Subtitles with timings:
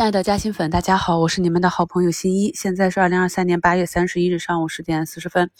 [0.00, 2.54] 亲爱的嘉兴粉，大家好，我是你们的好朋友新一。
[2.54, 5.50] 现在是二零二三年八月三十一日上午十点四十分。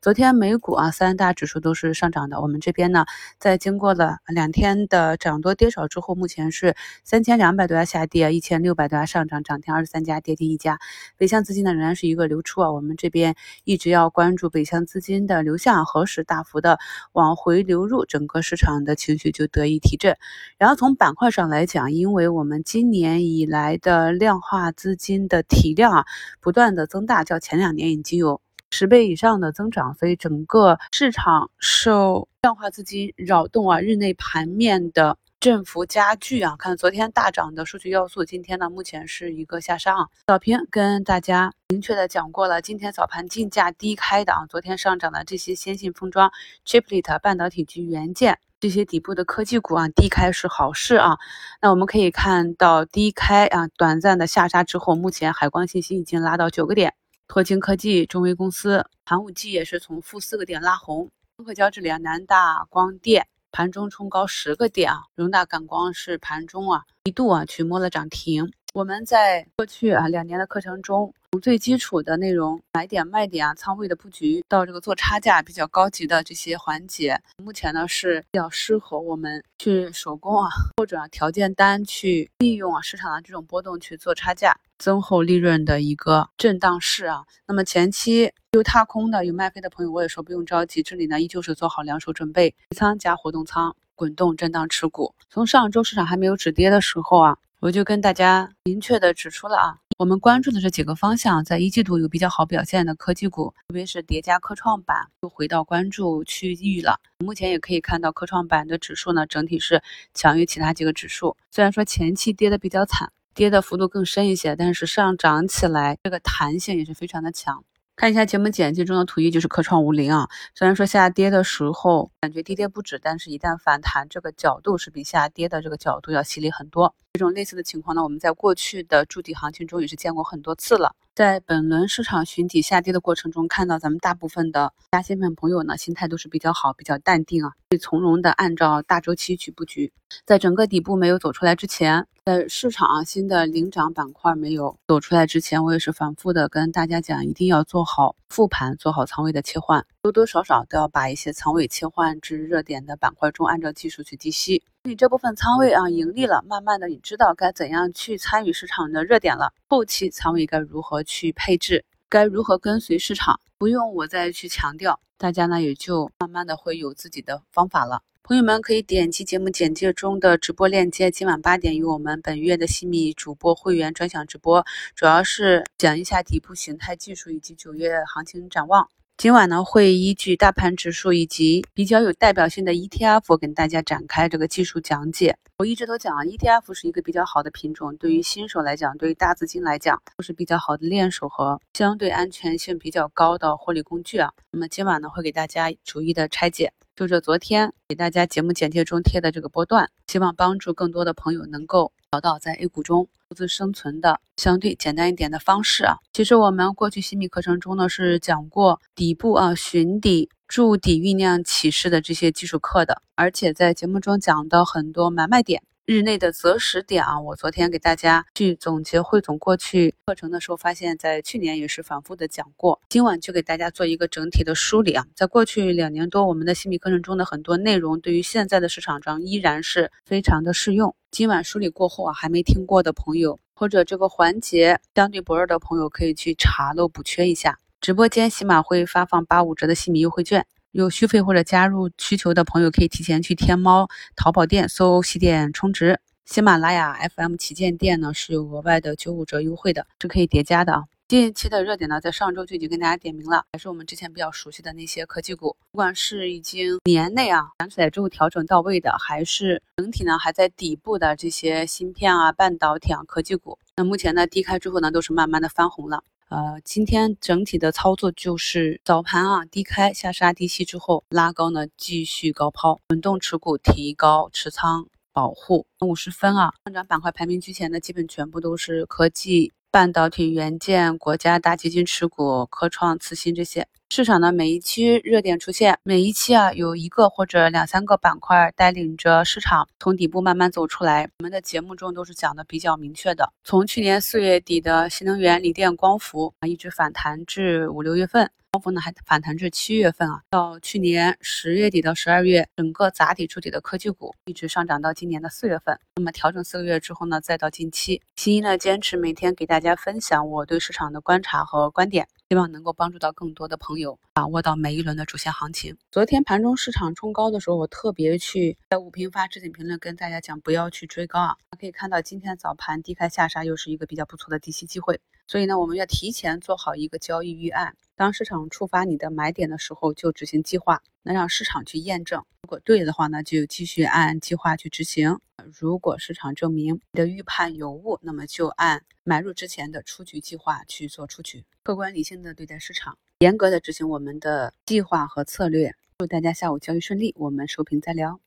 [0.00, 2.40] 昨天美股啊，三大指数都是上涨的。
[2.40, 3.04] 我们这边呢，
[3.38, 6.74] 在经过了两天的涨多跌少之后，目前是
[7.04, 10.78] 三千两百多家下跌，一千六百多家上涨，涨停二十三家，跌停一家。
[11.18, 12.72] 北向资金呢，仍然是一个流出啊。
[12.72, 16.78] 我们这边一直要关注北向资金的流向，何时大幅的
[17.12, 20.16] 往回流入，整个市场的情绪就得以提振。
[20.56, 26.04] 然后从板块上来讲，因为我们今年以来的的量化资金的体量啊，
[26.40, 36.54] 不断的增大，较前两年已经有十倍以上的增长，所以整个市场受量化资金扰动啊，日内盘面的振幅加剧啊。
[36.56, 40.06] 看昨天大涨的数据要素，今天呢目前是一个下杀啊。
[40.28, 46.30] 早评跟大家明确的讲过了，今天早盘竞价低开的啊，昨天上涨的这些先进封装、
[46.64, 48.38] chiplet、半导体及元件。
[48.60, 51.16] 这些底部的科技股啊，低开是好事啊。
[51.62, 56.92] 那我们可以看到低开啊，短暂的下杀之后，目前海光信息已经拉到九个点，
[57.26, 61.08] 拓晶科技、中微公司、寒武纪也是从负四个点拉红。
[61.38, 68.52] 综合交这里啊，南大光电盘中冲高十个点啊，荣大感光是盘中啊一度啊去摸了涨停。
[68.72, 87.24] 我们在过去啊两年的课程中，从最基础的内容买点卖点啊仓位的布局，到这个做差价比较高级的这些环节，目前呢是比较适合我们去手工啊或者条件单去利用啊市场的这种波动去做差价，增厚利润的一个震荡市啊。
[87.48, 95.12] 那么前期有踏空的有卖飞的朋友，我也说不用着急，这里呢依旧是做好两手准备，仓加活动仓，滚动震荡持股。
[95.28, 97.36] 从上周市场还没有止跌的时候啊。
[97.60, 106.98] 我就跟大家明确的指出了啊，我们关注的这几个方向，在一季度有比较好表现的科技股，特别是叠加科创板，又回到关注区域了。
[107.18, 109.82] 目前也可以看到科创板的指数呢，整体是
[110.14, 111.36] 强于其他几个指数。
[111.50, 117.62] 虽然说前期跌的比较惨，跌的幅度更深一些，但是上涨起来这个弹性也是非常的强。
[117.94, 120.26] 看一下节目简介中的图一，就是科创五零啊。
[120.54, 126.94] 虽然说下跌的时候感觉跌跌不止，但是一旦反弹，这个角度是比下跌的这个角度要犀利很多。
[127.12, 130.94] 这种类似的情况呢，我们在过去的筑底行情中也是见过很多次了。
[131.12, 139.92] 在本轮市场寻底下跌的过程中，看到咱们大部分的加新粉朋友呢，心态都是比较好、比较淡定啊，会从容的按照大周期去布局。
[140.24, 154.62] 在整个底部没有走出来之前，在市场新的领涨板块没有走出来之前，我也是反复的跟大家讲，一定要做好复盘，做好仓位的切换，多多少少都要把一些仓位切换至热点的板块中，按照技术去低吸。
[154.82, 159.52] 你这部分仓位啊盈利了，慢慢的你知道该怎样去参与市场的热点了。
[159.66, 168.02] 后期仓位该如何去配置，该如何跟随市场，不用我再去强调，大家呢也就慢慢的会有自己的方法了。
[168.22, 174.64] 朋友们可以点击节目简介中的直播链接，今晚八点与我们本月的新米主播会员专享直播，
[174.94, 178.88] 主要是讲一下底部形态技术以及九月行情展望。
[179.20, 185.36] 今晚呢，会依据大盘指数以及比较有代表性的 ETF，跟大家展开这个技术讲解。
[185.58, 194.32] 我一直都讲啊，ETF 是一个比较好的品种，对于新手来讲，对于大资金来讲，都是比较好的练手和相对安全性比较高的获利工具啊。
[194.52, 196.72] 那么今晚呢，会给大家逐一的拆解。
[196.96, 205.98] 就着昨天给大家节目简介中贴的这个波段，希望帮助更多的朋友能够找到在 A 股中独自生存的相对简单一点的方式啊。
[206.12, 215.62] 其实我们过去新米课程中呢是讲过底部啊寻底、筑底、酝酿起势的这些技术课的，而且在节目中讲的很多买卖点。
[215.92, 222.80] 日内的择时点啊，我昨天给大家去总结汇总过去课程的时候，发现，在去年也是反复的讲过。
[222.88, 230.94] 今晚就给大家做一个整体的梳理啊，在过去两年多，我们的新米课程中的很多内容，对于现在的市场上依然是非常的适用。
[231.10, 237.58] 今晚梳理过后啊，还没听过的朋友，或者这个环节相对薄弱的朋友，可以去查漏补缺一下。
[237.80, 240.46] 直播间喜马会发放八五折的新米优惠券。
[240.72, 245.98] 有续费或者加入需求的朋友，可以提前去天猫、淘宝店搜“西点充值”。
[246.24, 250.84] 喜马拉雅 FM 旗舰店呢是有额外的九五折优惠的，是可以叠加的啊。
[251.08, 266.04] 近期的热点呢，在上周就已经跟大家点名了，还是我们之前比较熟悉的那些科技股，不管是已经年内啊涨起来之后调整到位的，还是整体呢还在底部的这些芯片啊、半导体啊科技股，那目前呢低开之后呢，都是慢慢的翻红了。
[266.30, 275.66] 呃，今天整体的操作就是早盘啊低开下杀低吸之后拉高呢，继续高抛，滚动持股，提高持仓保护。
[275.80, 283.68] 五十分啊，上涨板块排名居前的基本全部都是科技半导体元件、国家大基金持股、科创、次新这些。
[283.88, 291.08] 市场的，每一期热点出现，每一期啊有一个或者两三个板块带领着市场从底部慢慢走出来。
[291.20, 298.28] 我们的节目中都是讲的比较明确的，从去年四月底的新能源、锂电、光伏啊，一直反弹至五六月份。
[298.52, 305.78] 光伏呢还反弹至七月份啊，到去年十月底到十二月，整个砸底触底的科技股一直上涨到今年的四月份。
[305.94, 315.76] 那么调整四个月之后呢，再到近期，新一呢坚持每天给大家分享我对市场的观察和观点，希望能够帮助到更多的朋友把握到每一轮的主线行情。
[315.92, 321.36] 昨天盘中市场冲高的时候，我特别去在五评发置顶评论跟大家讲不要去追高啊。
[321.60, 325.00] 可以看到今天早盘低开下杀，又是一个比较不错的低吸机会。
[325.28, 327.76] 所以呢，我们要提前做好一个交易预案。
[328.00, 332.24] 当市场触发你的买点的时候，就执行计划，能让市场去验证。
[332.40, 335.18] 如果对的话呢，就继续按计划去执行。
[335.52, 341.44] 如果市场证明你的预判有误，那么就按买入之前的出局计划去做出局。
[341.62, 345.74] 客观理性的对待市场，严格的执行我们的计划和策略。
[345.98, 348.18] 祝大家下午交易顺利，我们收评再聊。